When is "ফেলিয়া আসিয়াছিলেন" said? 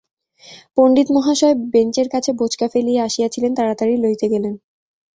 2.73-3.51